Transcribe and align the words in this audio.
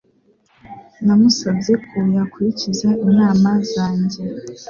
Namusabye 1.05 1.73
ko 1.87 1.97
yakurikiza 2.15 2.89
inama 3.07 3.49
zanjye. 3.73 4.21